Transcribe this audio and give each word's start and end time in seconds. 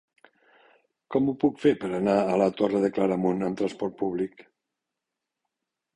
Com 1.15 1.27
ho 1.27 1.35
puc 1.43 1.59
fer 1.65 1.73
per 1.83 1.91
anar 1.99 2.17
a 2.31 2.39
la 2.43 2.49
Torre 2.61 2.81
de 2.87 2.91
Claramunt 2.97 3.47
amb 3.51 3.61
trasport 3.63 3.97
públic? 4.03 4.45